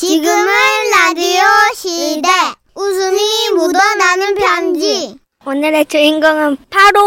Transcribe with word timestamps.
지금은 0.00 0.46
라디오 0.96 1.42
시대. 1.76 2.26
웃음이 2.74 3.20
묻어나는 3.54 4.34
편지. 4.34 5.14
오늘의 5.44 5.84
주인공은 5.84 6.56
바로 6.70 7.00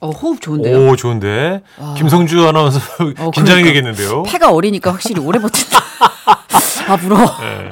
어, 0.00 0.10
호흡 0.10 0.40
좋은데요? 0.40 0.88
오, 0.88 0.94
좋은데. 0.94 1.62
김성주 1.96 2.46
아나운서 2.46 2.78
어, 2.78 3.32
긴장이 3.32 3.62
그러니까. 3.62 3.64
되겠는데요. 3.70 4.22
폐가 4.22 4.52
어리니까 4.52 4.92
확실히 4.92 5.20
오래 5.20 5.40
버틴다. 5.40 5.80
아, 6.86 6.96
부러워. 6.96 7.24
네. 7.40 7.70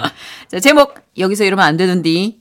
자, 0.50 0.58
제목, 0.58 0.94
여기서 1.16 1.44
이러면 1.44 1.64
안 1.64 1.76
되는디. 1.76 2.37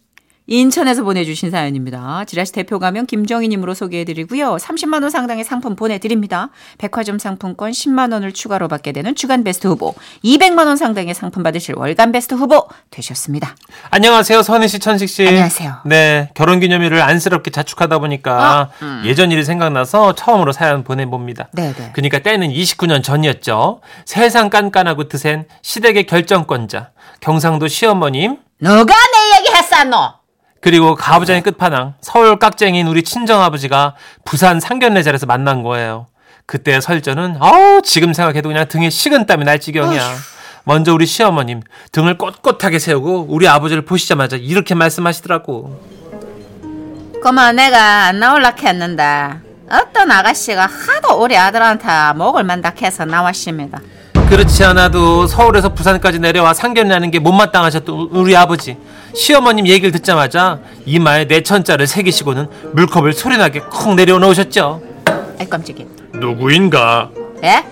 인천에서 0.49 1.03
보내주신 1.03 1.51
사연입니다. 1.51 2.23
지라시 2.25 2.53
대표 2.53 2.79
가면 2.79 3.05
김정희님으로 3.05 3.73
소개해드리고요. 3.73 4.55
30만 4.55 5.01
원 5.01 5.09
상당의 5.09 5.43
상품 5.43 5.75
보내드립니다. 5.75 6.49
백화점 6.77 7.19
상품권 7.19 7.71
10만 7.71 8.13
원을 8.13 8.31
추가로 8.31 8.69
받게 8.69 8.93
되는 8.93 9.13
주간 9.13 9.43
베스트 9.43 9.67
후보, 9.67 9.93
200만 10.23 10.67
원 10.67 10.77
상당의 10.77 11.13
상품 11.13 11.43
받으실 11.43 11.75
월간 11.77 12.13
베스트 12.13 12.33
후보 12.33 12.69
되셨습니다. 12.91 13.57
안녕하세요, 13.89 14.41
선희 14.41 14.69
씨, 14.69 14.79
천식 14.79 15.09
씨. 15.09 15.27
안녕하세요. 15.27 15.81
네, 15.85 16.29
결혼 16.33 16.61
기념일을 16.61 17.01
안쓰럽게 17.01 17.51
자축하다 17.51 17.99
보니까 17.99 18.69
예전 19.03 19.33
일이 19.33 19.43
생각나서 19.43 20.15
처음으로 20.15 20.53
사연 20.53 20.85
보내봅니다. 20.85 21.49
네네. 21.51 21.91
그러니까 21.93 22.19
때는 22.19 22.47
29년 22.47 23.03
전이었죠. 23.03 23.81
세상 24.05 24.49
깐깐하고 24.49 25.09
드센 25.09 25.45
시댁의 25.61 26.05
결정권자, 26.05 26.91
경상도 27.19 27.67
시어머님, 27.67 28.37
너가 28.59 28.85
내 28.85 29.39
얘기 29.39 29.53
했었노? 29.53 29.97
그리고 30.61 30.95
가부장의 30.95 31.43
끝판왕, 31.43 31.95
서울 32.01 32.39
깍쟁이인 32.39 32.87
우리 32.87 33.03
친정아버지가 33.03 33.95
부산 34.25 34.59
상견례 34.59 35.03
자리에서 35.03 35.25
만난 35.25 35.63
거예요. 35.63 36.07
그때 36.45 36.79
설전은, 36.79 37.37
어우, 37.39 37.81
지금 37.83 38.13
생각해도 38.13 38.49
그냥 38.49 38.67
등에 38.67 38.89
식은 38.89 39.25
땀이 39.25 39.43
날 39.43 39.59
지경이야. 39.59 40.15
먼저 40.63 40.93
우리 40.93 41.05
시어머님, 41.05 41.61
등을 41.91 42.17
꼿꼿하게 42.17 42.79
세우고 42.79 43.27
우리 43.29 43.47
아버지를 43.47 43.85
보시자마자 43.85 44.35
이렇게 44.35 44.75
말씀하시더라고. 44.75 45.81
그만 47.21 47.55
내가 47.55 48.07
안 48.07 48.19
나올라 48.19 48.53
했는데 48.57 49.29
어떤 49.69 50.11
아가씨가 50.11 50.65
하도 50.65 51.21
우리 51.21 51.37
아들한테 51.37 51.87
목을 52.15 52.43
만닥해서 52.43 53.05
나왔습니다. 53.05 53.79
그렇지 54.29 54.63
않아도 54.65 55.25
서울에서 55.25 55.69
부산까지 55.73 56.19
내려와 56.19 56.53
상견례하는 56.53 57.11
게 57.11 57.19
못마땅하셨던 57.19 58.09
우리 58.11 58.35
아버지. 58.35 58.77
시어머님 59.15 59.67
얘기를 59.67 59.91
듣자마자 59.91 60.59
이마에 60.85 61.25
내천자를 61.25 61.87
새기시고는 61.87 62.47
물컵을 62.73 63.13
소리나게 63.13 63.61
콕 63.61 63.95
내려놓으셨죠. 63.95 64.81
아이 65.39 65.49
깜짝이야. 65.49 65.85
누구인가? 66.15 67.09
예? 67.43 67.63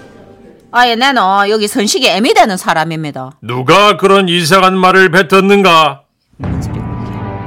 아예 0.72 0.95
나는 0.95 1.22
여기 1.50 1.67
선식이 1.67 2.08
애미 2.08 2.34
되는 2.34 2.56
사람입니다. 2.56 3.31
누가 3.42 3.97
그런 3.97 4.30
이상한 4.30 4.78
말을 4.78 5.09
뱉었는가? 5.12 6.02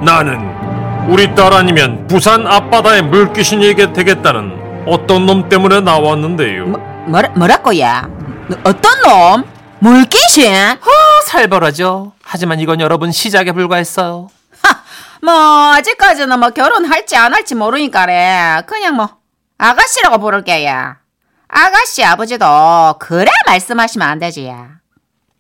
나는 0.03 0.39
우리 1.09 1.35
딸 1.35 1.55
아니면 1.55 2.07
부산 2.09 2.47
앞바다에 2.47 3.03
물귀신이 3.03 3.75
되겠다는 3.75 4.85
어떤 4.87 5.25
놈 5.25 5.49
때문에 5.49 5.81
나왔는데요. 5.81 6.67
뭐, 6.67 6.81
뭐라, 7.07 7.29
뭐라고야? 7.31 8.28
너 8.49 8.57
어떤 8.65 9.03
놈? 9.03 9.45
물귀신? 9.81 10.53
어, 10.55 11.21
살벌하죠. 11.27 12.13
하지만 12.23 12.61
이건 12.61 12.81
여러분 12.81 13.13
시작에 13.13 13.53
불과했어요. 13.53 14.29
하, 14.63 14.83
뭐 15.23 15.75
아직까지는 15.75 16.39
뭐 16.39 16.51
결혼할지 16.51 17.17
안 17.17 17.33
할지 17.35 17.55
모르니까래 17.55 18.63
그냥 18.67 18.97
뭐 18.97 19.09
아가씨라고 19.59 20.19
부를게야. 20.19 20.97
아가씨 21.49 22.05
아버지도 22.05 22.47
그래 22.99 23.31
말씀하시면 23.47 24.07
안 24.09 24.19
되지. 24.19 24.53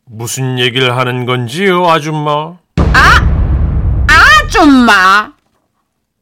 무슨 0.04 0.58
얘기를 0.58 0.96
하는 0.96 1.26
건지요, 1.26 1.86
아줌마? 1.88 2.54
아줌마. 4.08 5.32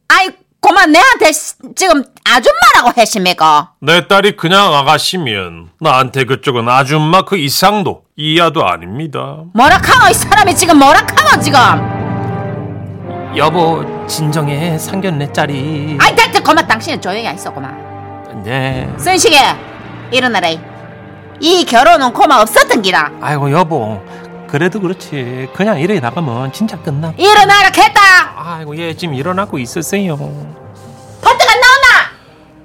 아이 0.08 0.30
고만 0.66 0.90
내한테 0.90 1.30
시- 1.30 1.54
지금 1.76 2.02
아줌마라고 2.24 3.00
하십니까? 3.00 3.70
내 3.80 4.08
딸이 4.08 4.36
그냥 4.36 4.74
아가씨면 4.74 5.68
나한테 5.80 6.24
그쪽은 6.24 6.68
아줌마 6.68 7.22
그 7.22 7.36
이상도 7.38 8.02
이하도 8.16 8.66
아닙니다. 8.66 9.36
뭐라카노 9.54 10.10
이 10.10 10.14
사람이 10.14 10.56
지금 10.56 10.78
뭐라카노 10.80 11.40
지금? 11.40 11.60
여보, 13.36 13.84
진정해. 14.08 14.76
상견례 14.76 15.32
짜리. 15.32 15.96
아이 16.00 16.16
됐다 16.16 16.40
고만 16.40 16.66
당신은 16.66 17.00
조용히 17.00 17.32
있어 17.32 17.52
고만. 17.52 18.42
네. 18.42 18.92
선식이 18.98 19.36
일어나라. 20.10 20.48
이 21.38 21.64
결혼은 21.64 22.12
고마 22.12 22.40
없었던 22.40 22.82
기라. 22.82 23.12
아이고, 23.20 23.52
여보. 23.52 24.02
그래도 24.48 24.80
그렇지. 24.80 25.48
그냥 25.54 25.78
이래 25.78 26.00
나가면 26.00 26.52
진짜 26.52 26.76
끝나. 26.78 27.12
일어나라 27.18 27.66
했다. 27.68 28.00
아이고, 28.38 28.76
얘 28.78 28.94
지금 28.94 29.14
일어나고 29.14 29.58
있었어요. 29.58 30.16
버뜩 30.16 31.50
안 31.50 31.60
나오나? 31.60 31.86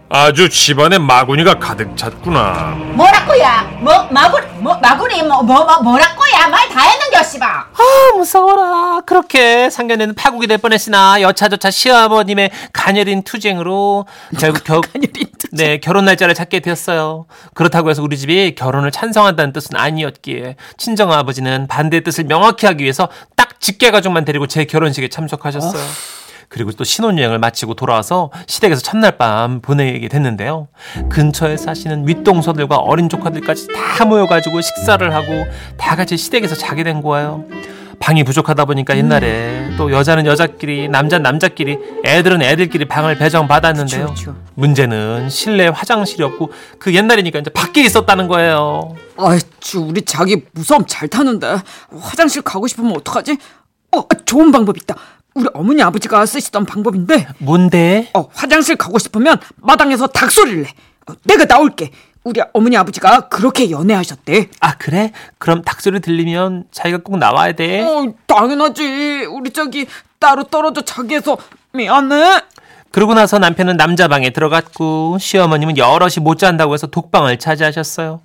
아주 0.10 0.50
집안에 0.50 0.98
마구니가 0.98 1.60
가득 1.60 1.96
찼구나. 1.96 2.76
뭐라고야? 2.96 3.62
뭐 3.80 4.04
마구리 4.12 4.46
뭐 4.60 4.76
마구리 4.78 5.24
뭐뭐 5.24 5.44
뭐, 5.44 5.82
뭐라고야? 5.82 6.50
말 6.50 6.68
다 6.72 6.82
했는겨 6.82 7.24
씨발. 7.24 7.50
아, 7.50 7.68
무서워라. 8.16 9.02
그렇게 9.06 9.70
상견례는 9.70 10.16
파국이 10.16 10.48
될 10.48 10.58
뻔했으나 10.58 11.22
여차저차 11.22 11.72
시어머님의 11.72 12.52
가녀린 12.74 13.24
투쟁으로 13.24 14.06
결국 14.40 14.64
겨, 14.66 14.82
가녀린 14.82 15.12
투쟁. 15.38 15.50
네, 15.54 15.78
결혼 15.80 16.06
날짜를 16.06 16.34
잡게 16.34 16.60
되었어요. 16.60 17.26
그렇다고 17.54 17.90
해서 17.90 18.02
우리 18.04 18.18
집이 18.18 18.56
결혼을 18.56 18.92
찬성한다는 18.92 19.52
뜻은 19.54 19.76
아니었기에 19.78 20.56
친정 20.78 21.12
아버지는 21.12 21.68
반대의 21.68 22.04
뜻을 22.04 22.26
명확히 22.26 22.66
하기 22.68 22.84
위해서 22.84 23.08
딱 23.08 23.31
직계 23.62 23.92
가족만 23.92 24.26
데리고 24.26 24.48
제 24.48 24.66
결혼식에 24.66 25.08
참석하셨어요. 25.08 25.82
그리고 26.50 26.72
또 26.74 26.84
신혼여행을 26.84 27.40
마치고 27.40 27.76
돌아와서 27.76 28.30
시댁에서 28.46 28.82
첫날 28.82 29.18
밤 29.18 29.62
보내게 29.62 30.10
됐는데요. 30.10 30.68
근처에 31.10 31.56
사시는 31.56 32.08
윗동서들과 32.10 32.76
어린 32.76 33.08
조카들까지 33.08 33.68
다 33.68 34.04
모여가지고 34.04 34.60
식사를 34.60 35.14
하고 35.14 35.46
다 35.78 35.96
같이 35.96 36.18
시댁에서 36.18 36.56
자게 36.56 36.84
된 36.84 37.02
거예요. 37.02 37.46
방이 38.02 38.24
부족하다 38.24 38.66
보니까 38.66 38.98
옛날에 38.98 39.74
또 39.78 39.92
여자는 39.92 40.26
여자끼리 40.26 40.90
남자는 40.90 41.24
남자끼리 41.24 41.78
애들은 42.04 42.42
애들끼리 42.42 42.86
방을 42.86 43.18
배정 43.18 43.48
받았는데요. 43.48 44.08
그쵸, 44.08 44.14
그쵸. 44.14 44.36
문제는 44.56 45.30
실내 45.30 45.68
화장실이 45.68 46.24
없고 46.24 46.52
그 46.80 46.94
옛날이니까 46.94 47.40
이제 47.40 47.50
밖에 47.52 47.84
있었다는 47.84 48.28
거예요. 48.28 48.96
아이, 49.18 49.40
주 49.60 49.80
우리 49.82 50.02
자기 50.02 50.44
무서움 50.52 50.84
잘 50.88 51.08
타는데 51.08 51.58
화장실 52.00 52.42
가고 52.42 52.68
싶으면 52.68 52.94
어떡하지? 52.98 53.38
어, 53.96 54.08
좋은 54.26 54.52
방법 54.52 54.78
있다. 54.78 54.96
우리 55.36 55.48
어머니 55.54 55.82
아버지가 55.82 56.26
쓰시던 56.26 56.66
방법인데, 56.66 57.28
뭔데? 57.38 58.10
어, 58.14 58.28
화장실 58.34 58.76
가고 58.76 59.00
싶으면 59.00 59.38
마당에서 59.58 60.08
닭소리를 60.08 60.64
내. 60.64 60.70
어, 61.08 61.14
내가 61.24 61.46
나올게. 61.46 61.92
우리 62.24 62.40
어머니 62.54 62.78
아버지가 62.78 63.30
그렇게 63.30 63.72
연애하셨대. 63.72 64.50
아 64.60 64.76
그래? 64.78 65.12
그럼 65.40 65.64
닭소리 65.64 66.02
들리면 66.02 66.66
자기가 66.72 67.00
꼭 67.04 67.18
나와야 67.18 67.54
돼. 67.54 67.82
어, 67.82 68.14
당연하지. 68.28 69.26
우리 69.32 69.52
저기 69.52 69.88
따로 70.20 70.44
떨어져 70.44 70.82
자기 70.82 71.16
해서 71.16 71.38
미안해. 71.74 72.42
그러고 72.92 73.14
나서 73.14 73.40
남편은 73.40 73.78
남자 73.78 74.08
방에 74.08 74.30
들어갔고 74.32 75.18
시어머님은 75.20 75.78
여럿이 75.78 76.16
못 76.22 76.38
잔다고 76.38 76.74
해서 76.74 76.88
독방을 76.88 77.40
차지하셨어요. 77.40 78.22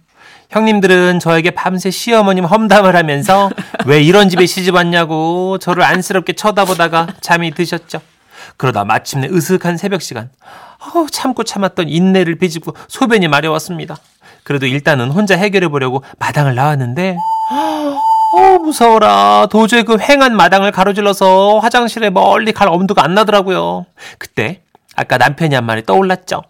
형님들은 0.50 1.18
저에게 1.20 1.50
밤새 1.52 1.90
시어머님 1.90 2.44
험담을 2.44 2.94
하면서 2.94 3.50
왜 3.86 4.02
이런 4.02 4.28
집에 4.28 4.44
시집 4.46 4.74
왔냐고 4.74 5.58
저를 5.58 5.82
안쓰럽게 5.82 6.34
쳐다보다가 6.34 7.08
잠이 7.20 7.52
드셨죠. 7.52 8.00
그러다 8.56 8.84
마침내 8.84 9.28
으슥한 9.28 9.76
새벽 9.76 10.02
시간. 10.02 10.30
어우, 10.94 11.08
참고 11.10 11.44
참았던 11.44 11.88
인내를 11.88 12.36
빚고 12.36 12.74
소변이 12.88 13.28
마려웠습니다. 13.28 13.96
그래도 14.44 14.66
일단은 14.66 15.10
혼자 15.10 15.36
해결해 15.36 15.68
보려고 15.68 16.02
마당을 16.18 16.54
나왔는데 16.54 17.16
어 17.52 18.58
무서워라. 18.58 19.46
도저히 19.50 19.82
그 19.82 19.98
횡한 20.00 20.36
마당을 20.36 20.72
가로질러서 20.72 21.58
화장실에 21.58 22.10
멀리 22.10 22.52
갈 22.52 22.68
엄두가 22.68 23.04
안 23.04 23.14
나더라고요. 23.14 23.86
그때 24.18 24.60
아까 24.94 25.16
남편이 25.18 25.54
한 25.54 25.64
말이 25.64 25.84
떠올랐죠. 25.84 26.42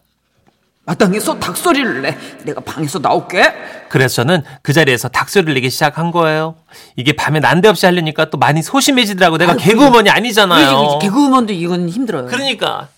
마당에서 0.84 1.38
닭소리를 1.40 2.02
내. 2.02 2.16
내가 2.44 2.60
방에서 2.60 3.00
나올게. 3.00 3.42
그래서 3.88 4.16
저는 4.16 4.44
그 4.62 4.72
자리에서 4.72 5.08
닭소리를 5.08 5.52
내기 5.54 5.68
시작한 5.68 6.12
거예요. 6.12 6.54
이게 6.94 7.12
밤에 7.12 7.40
난데없이 7.40 7.86
하려니까 7.86 8.30
또 8.30 8.38
많이 8.38 8.62
소심해지더라고. 8.62 9.36
내가 9.36 9.56
개그우먼이 9.56 10.10
아니잖아요. 10.10 10.76
그렇지, 10.76 10.98
개그우먼도 11.06 11.52
이건 11.54 11.88
힘들어요. 11.88 12.26
그러니까 12.26 12.88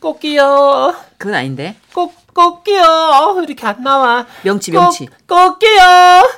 꽃기요. 0.00 0.94
그건 1.18 1.34
아닌데. 1.34 1.76
꽃 1.92 2.12
꽃기요. 2.32 3.40
이렇게 3.42 3.66
안 3.66 3.82
나와. 3.82 4.26
명치, 4.42 4.70
명치. 4.70 5.06
꽃, 5.06 5.26
꽃기요. 5.26 6.28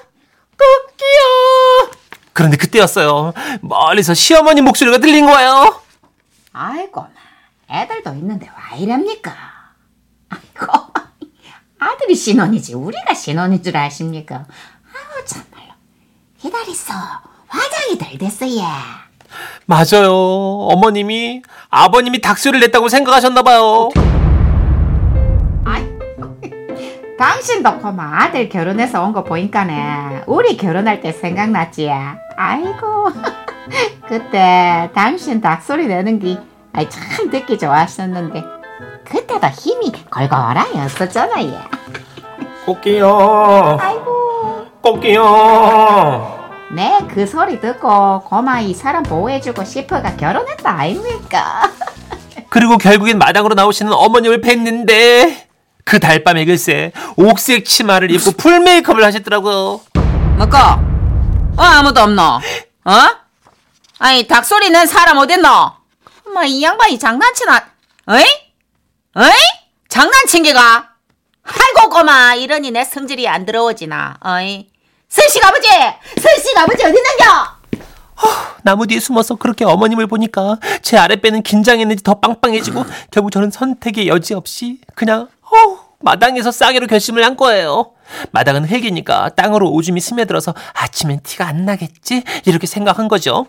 꽃기요. 0.57 1.91
그런데 2.33 2.57
그때였어요. 2.57 3.33
멀리서 3.61 4.15
시어머니 4.15 4.63
목소리가 4.63 4.99
들린 4.99 5.27
거예요. 5.27 5.83
아이고, 6.53 7.07
애들도 7.71 8.15
있는데 8.15 8.49
와 8.49 8.77
이랍니까? 8.77 9.35
아이고, 10.31 10.67
아들이 11.79 12.15
신혼이지 12.15 12.75
우리가 12.75 13.15
신혼인 13.15 13.63
줄 13.63 13.77
아십니까? 13.77 14.47
아우 14.87 15.25
참말로 15.25 15.75
기다렸어. 16.39 16.95
화장이 17.47 17.99
덜 17.99 18.17
됐어, 18.19 18.47
얘. 18.49 18.63
맞아요. 19.75 20.13
어머님이 20.13 21.43
아버님이 21.71 22.21
닭소리를 22.21 22.59
냈다고 22.67 22.89
생각하셨나 22.89 23.43
봐요. 23.43 23.89
당신도 27.19 27.79
고마 27.81 28.23
아들 28.23 28.49
결혼해서 28.49 29.05
온 29.05 29.13
거 29.13 29.23
보니까네 29.23 30.23
우리 30.27 30.57
결혼할 30.57 31.03
때 31.03 31.13
생각났지 31.13 31.91
아이고 32.37 33.09
그때 34.09 34.89
당신 34.95 35.43
닭소리 35.43 35.87
내는 35.87 36.19
게 36.19 36.39
아이 36.73 36.89
참 36.89 37.29
듣기 37.31 37.59
좋았었는데 37.59 38.43
그때도 39.05 39.47
힘이 39.49 39.93
걸걸하였었잖아 40.11 41.43
얘 41.43 41.59
꽃기요. 42.65 43.79
아이고 43.79 44.67
꽃기요. 44.81 46.40
내그 46.71 47.27
소리 47.27 47.61
듣고 47.61 48.21
고마 48.23 48.61
이 48.61 48.75
사람 48.75 49.03
보호해주고 49.03 49.65
싶어가 49.65 50.17
결혼했다 50.17 50.71
아닙니까 50.71 51.71
그리고 52.49 52.79
결국엔 52.79 53.19
마당으로 53.19 53.55
나오시는 53.55 53.93
어머님을 53.93 54.41
뵀는데 54.41 55.49
그 55.85 55.99
달밤에 55.99 56.45
글쎄 56.45 56.93
옥색 57.17 57.65
치마를 57.65 58.11
입고 58.13 58.33
풀 58.33 58.61
메이크업을 58.61 59.05
하셨더라고요. 59.05 59.81
뭐고? 60.37 60.57
어 61.57 61.63
아무도 61.63 62.01
없노? 62.03 62.23
어? 62.23 62.93
아니 63.99 64.27
닭소리 64.27 64.71
낸 64.71 64.87
사람 64.87 65.19
어딨노? 65.19 65.49
엄마 66.27 66.45
이 66.45 66.63
양반이 66.63 66.99
장난치나? 66.99 67.67
어이? 68.07 68.25
어이? 69.15 69.33
장난친 69.89 70.45
게가? 70.45 70.89
아이고 71.43 71.91
꼬마 71.91 72.35
이러니 72.35 72.71
내 72.71 72.85
성질이 72.85 73.29
안 73.29 73.45
들어오지나 73.45 74.19
어이? 74.25 74.70
슬씨 75.11 75.41
아버지! 75.43 75.69
슬씨 76.19 76.57
아버지 76.57 76.85
어디 76.85 76.97
있는겨? 76.97 77.61
나무 78.63 78.87
뒤에 78.87 79.01
숨어서 79.01 79.35
그렇게 79.35 79.65
어머님을 79.65 80.07
보니까 80.07 80.59
제 80.83 80.97
아랫배는 80.97 81.43
긴장했는지 81.43 82.05
더 82.05 82.15
빵빵해지고 82.21 82.85
결국 83.11 83.33
저는 83.33 83.51
선택의 83.51 84.07
여지 84.07 84.35
없이 84.35 84.79
그냥 84.95 85.29
어, 85.43 85.79
마당에서 85.99 86.53
싸개로 86.53 86.87
결심을 86.87 87.25
한 87.25 87.37
거예요. 87.37 87.93
마당은 88.31 88.67
흙이니까 88.67 89.31
땅으로 89.31 89.71
오줌이 89.71 90.01
스며들어서 90.01 90.55
아침엔 90.75 91.21
티가 91.23 91.47
안 91.47 91.65
나겠지 91.65 92.23
이렇게 92.45 92.67
생각한 92.67 93.09
거죠. 93.09 93.47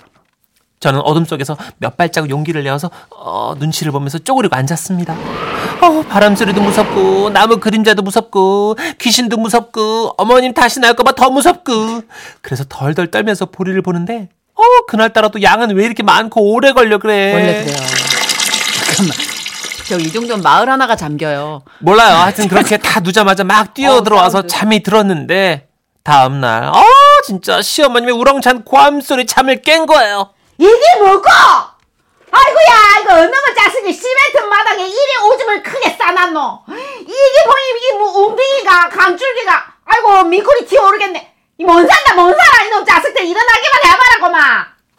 저는 0.81 0.99
어둠 1.01 1.23
속에서 1.25 1.55
몇 1.77 1.95
발자국 1.95 2.29
용기를 2.31 2.63
내어서 2.63 2.89
어, 3.11 3.53
눈치를 3.57 3.91
보면서 3.91 4.17
쪼그리고 4.17 4.55
앉았습니다. 4.55 5.13
어, 5.81 6.03
바람 6.09 6.35
소리도 6.35 6.59
무섭고 6.59 7.29
나무 7.29 7.59
그림자도 7.59 8.01
무섭고 8.01 8.75
귀신도 8.99 9.37
무섭고 9.37 10.15
어머님 10.17 10.53
다시 10.53 10.79
나올까봐 10.79 11.13
더 11.13 11.29
무섭고 11.29 12.01
그래서 12.41 12.63
덜덜 12.67 13.11
떨면서 13.11 13.45
보리를 13.45 13.79
보는데 13.83 14.29
어 14.55 14.61
그날따라 14.87 15.29
또 15.29 15.41
양은 15.41 15.75
왜 15.75 15.85
이렇게 15.85 16.01
많고 16.03 16.51
오래 16.53 16.73
걸려 16.73 16.97
그래 16.97 17.33
원래 17.33 17.63
그래요. 17.63 17.77
잠깐만. 18.85 19.15
저이 19.87 20.11
정도면 20.11 20.41
마을 20.41 20.67
하나가 20.69 20.95
잠겨요. 20.95 21.61
몰라요 21.79 22.15
하여튼 22.17 22.47
그렇게 22.47 22.77
다 22.77 22.99
누자마자 23.01 23.43
막 23.43 23.73
뛰어 23.75 23.97
어, 23.97 24.03
들어와서 24.03 24.39
사운드. 24.39 24.47
잠이 24.47 24.81
들었는데 24.83 25.67
다음 26.03 26.41
날 26.41 26.63
어 26.73 26.81
진짜 27.25 27.61
시어머님의 27.61 28.15
우렁찬 28.15 28.63
고함 28.63 28.99
소리 29.01 29.27
잠을 29.27 29.61
깬 29.61 29.85
거예요 29.85 30.29
이게 30.61 30.99
뭐고 30.99 31.27
아이고야 32.31 33.01
이거 33.01 33.13
어느만 33.15 33.55
자식이 33.57 33.91
시멘트 33.91 34.37
마당에 34.47 34.85
이리 34.85 35.17
오줌을 35.25 35.63
크게 35.63 35.89
싸놨노 35.97 36.63
이게 37.01 37.45
뭐이 37.45 37.69
이게 37.77 37.97
뭐 37.97 38.27
웅둥이가 38.27 38.89
강줄기가 38.89 39.65
아이고 39.85 40.23
미꾸리 40.25 40.65
튀어오르겠네 40.65 41.33
이 41.57 41.63
뭔 41.65 41.87
산다 41.87 42.13
뭔 42.15 42.33
살아 42.35 42.63
이놈 42.65 42.85
자식들 42.85 43.23
일어나기만 43.25 43.71
해봐라고마 43.85 44.39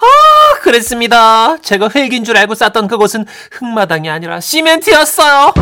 아, 0.04 0.54
그랬습니다. 0.62 1.56
제가 1.62 1.86
흙인 1.88 2.24
줄 2.24 2.36
알고 2.36 2.54
쌌던 2.56 2.88
그곳은 2.88 3.24
흙마당이 3.52 4.10
아니라 4.10 4.40
시멘트였어요. 4.40 5.54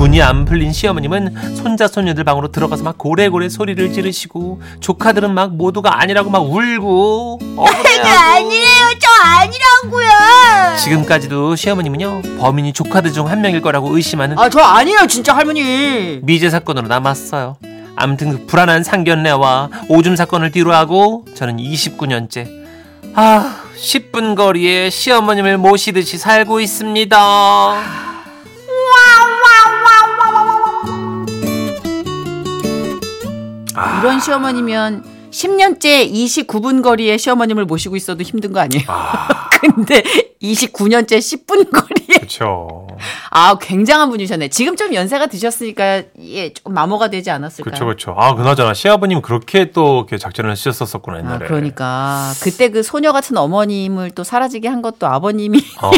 분이 0.00 0.22
안 0.22 0.46
풀린 0.46 0.72
시어머님은 0.72 1.56
손자 1.56 1.86
손녀들 1.86 2.24
방으로 2.24 2.50
들어가서 2.50 2.82
막 2.84 2.96
고래고래 2.96 3.50
소리를 3.50 3.92
지르시고 3.92 4.62
조카들은 4.80 5.34
막 5.34 5.54
모두가 5.54 6.00
아니라고 6.00 6.30
막 6.30 6.38
울고 6.38 7.38
억울해하고 7.56 8.50
저 8.98 9.10
아니라고요. 9.22 10.76
지금까지도 10.78 11.54
시어머님은요 11.54 12.22
범인이 12.40 12.72
조카들 12.72 13.12
중 13.12 13.26
한 13.30 13.42
명일 13.42 13.60
거라고 13.60 13.94
의심하는 13.94 14.38
아 14.38 14.48
저 14.48 14.60
아니에요 14.60 15.06
진짜 15.06 15.36
할머니. 15.36 16.20
미제 16.22 16.48
사건으로 16.48 16.88
남았어요. 16.88 17.58
아무튼 17.94 18.30
그 18.30 18.46
불안한 18.46 18.82
상견례와 18.82 19.68
오줌 19.88 20.16
사건을 20.16 20.50
뒤로하고 20.50 21.26
저는 21.34 21.58
29년째 21.58 22.48
아 23.16 23.64
10분 23.78 24.34
거리에 24.34 24.88
시어머님을 24.88 25.58
모시듯이 25.58 26.16
살고 26.16 26.60
있습니다. 26.60 28.09
이런 34.00 34.18
시어머니면 34.20 35.04
10년째 35.30 36.10
29분 36.12 36.82
거리에 36.82 37.16
시어머님을 37.16 37.64
모시고 37.64 37.96
있어도 37.96 38.22
힘든 38.22 38.52
거 38.52 38.60
아니에요? 38.60 38.84
근데 39.60 40.02
29년째 40.42 41.18
10분 41.18 41.70
거리에 41.70 42.18
그렇죠. 42.18 42.86
아 43.30 43.56
굉장한 43.60 44.08
분이셨네. 44.10 44.48
지금 44.48 44.74
좀 44.76 44.94
연세가 44.94 45.26
드셨으니까 45.26 46.02
예, 46.20 46.52
좀 46.52 46.72
마모가 46.72 47.08
되지 47.10 47.30
않았을까요? 47.30 47.64
그렇죠, 47.64 47.84
그렇죠. 47.84 48.14
아 48.16 48.34
그나저나 48.34 48.72
시아버님 48.74 49.20
그렇게 49.20 49.70
또 49.70 49.98
이렇게 49.98 50.16
작전을 50.16 50.56
쓰셨었구나 50.56 51.18
아, 51.18 51.20
옛날에. 51.20 51.46
그러니까 51.46 52.32
그때 52.42 52.70
그 52.70 52.82
소녀 52.82 53.12
같은 53.12 53.36
어머님을 53.36 54.12
또 54.12 54.24
사라지게 54.24 54.66
한 54.68 54.80
것도 54.80 55.06
아버님이 55.06 55.62
어, 55.82 55.90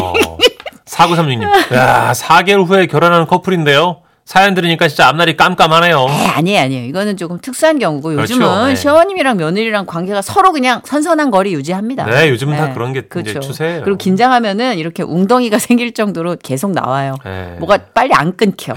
4936님. 0.85 1.73
야 1.73 2.11
4개월 2.13 2.67
후에 2.67 2.87
결혼하는 2.87 3.25
커플인데요. 3.27 4.01
사연 4.25 4.53
들으니까 4.53 4.87
진짜 4.87 5.07
앞날이 5.07 5.35
깜깜하네요. 5.35 6.07
에, 6.09 6.25
아니에요, 6.27 6.61
아니에요. 6.61 6.85
이거는 6.85 7.17
조금 7.17 7.39
특수한 7.39 7.77
경우고 7.77 8.09
그렇죠. 8.09 8.35
요즘은 8.35 8.67
네. 8.69 8.75
시어머님이랑 8.75 9.37
며느리랑 9.37 9.85
관계가 9.85 10.21
서로 10.21 10.51
그냥 10.53 10.81
선선한 10.85 11.29
거리 11.29 11.53
유지합니다. 11.53 12.05
네, 12.05 12.29
요즘은 12.29 12.55
다 12.55 12.73
그런 12.73 12.93
게 12.93 13.03
이제 13.19 13.39
추세예요. 13.39 13.83
그리고 13.83 13.97
긴장하면은 13.97 14.77
이렇게 14.77 15.03
웅덩이가 15.03 15.59
생길 15.59 15.93
정도로 15.93 16.37
계속 16.41 16.71
나와요. 16.71 17.15
네. 17.25 17.55
뭐가 17.59 17.79
빨리 17.93 18.13
안 18.13 18.37
끊겨. 18.37 18.73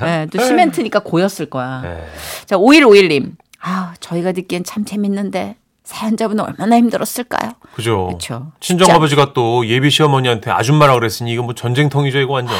네, 0.00 0.26
또 0.32 0.38
시멘트니까 0.42 1.00
고였을 1.00 1.46
거야. 1.46 1.80
네. 1.84 2.04
자, 2.46 2.56
5151님. 2.56 3.32
아, 3.60 3.94
저희가 4.00 4.32
듣기엔 4.32 4.64
참 4.64 4.84
재밌는데 4.84 5.56
사연자분은 5.84 6.44
얼마나 6.44 6.76
힘들었을까요? 6.76 7.52
그죠. 7.74 8.08
그쵸. 8.12 8.52
친정 8.60 8.90
아버지가 8.90 9.32
또 9.32 9.66
예비 9.66 9.90
시어머니한테 9.90 10.50
아줌마라 10.50 10.94
그랬으니 10.94 11.32
이거 11.32 11.42
뭐 11.42 11.54
전쟁통이죠 11.54 12.18
이거 12.18 12.34
완전. 12.34 12.54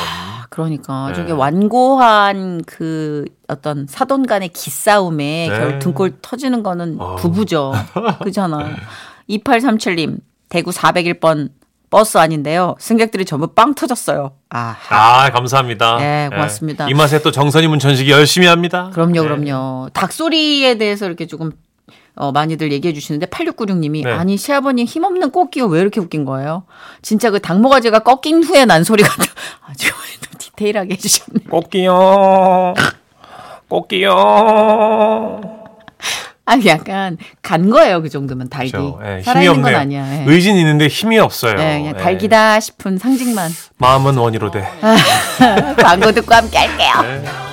아, 0.48 0.50
그러니까 0.50 1.08
네. 1.08 1.14
저게 1.14 1.32
완고한 1.32 2.62
그 2.66 3.24
어떤 3.48 3.86
사돈 3.86 4.26
간의 4.26 4.48
기싸움에 4.48 5.48
네. 5.48 5.58
결국 5.58 5.78
등골 5.78 6.18
터지는 6.22 6.62
거는 6.62 6.96
어. 6.98 7.16
부부죠. 7.16 7.72
그잖아요. 8.24 8.74
2837님, 9.28 10.18
대구 10.48 10.70
401번 10.70 11.50
버스 11.90 12.18
아닌데요. 12.18 12.74
승객들이 12.78 13.24
전부 13.24 13.48
빵 13.48 13.74
터졌어요. 13.74 14.32
아, 14.50 14.76
아 14.90 15.30
감사합니다. 15.30 15.96
네, 15.98 16.28
고맙습니다. 16.30 16.88
이 16.88 16.94
맛에 16.94 17.22
또 17.22 17.30
정선이 17.30 17.66
문천식이 17.66 18.10
열심히 18.10 18.46
합니다. 18.46 18.90
그럼요, 18.92 19.12
네. 19.12 19.20
그럼요. 19.20 19.88
닭소리에 19.92 20.76
대해서 20.76 21.06
이렇게 21.06 21.26
조금 21.26 21.52
어, 22.18 22.32
많이들 22.32 22.72
얘기해 22.72 22.92
주시는데 22.92 23.26
8696님이 23.26 24.02
네. 24.02 24.10
아니 24.10 24.36
시아버님 24.36 24.86
힘없는 24.86 25.30
꽃기가 25.30 25.66
왜 25.66 25.80
이렇게 25.80 26.00
웃긴 26.00 26.24
거예요? 26.24 26.64
진짜 27.00 27.30
그 27.30 27.40
닭모가지가 27.40 28.00
꺾인 28.00 28.42
후에 28.42 28.64
난 28.64 28.82
소리 28.82 29.04
같아. 29.04 29.24
아주 29.64 29.88
디테일하게 30.58 30.94
해주셨네. 30.94 31.40
꽃기요. 31.50 32.74
꽃기요. 33.68 35.42
아니 36.44 36.66
약간 36.66 37.18
간 37.42 37.68
거예요 37.68 38.00
그 38.00 38.08
정도면 38.08 38.48
닭이 38.48 38.70
그렇죠. 38.70 38.98
예, 39.04 39.08
힘이 39.16 39.22
살아있는 39.22 39.60
건. 39.62 39.74
아니야. 39.74 40.20
예. 40.20 40.24
의진 40.26 40.56
있는데 40.56 40.88
힘이 40.88 41.18
없어요. 41.18 41.52
예, 41.52 41.78
그냥 41.78 41.86
예. 41.86 41.92
닭이다 42.02 42.60
싶은 42.60 42.96
상징만 42.98 43.50
마음은 43.76 44.16
원이로 44.16 44.50
돼. 44.50 44.66
광고 45.78 46.10
듣고 46.10 46.34
함께 46.34 46.56
할게요. 46.58 46.92
네. 47.02 47.47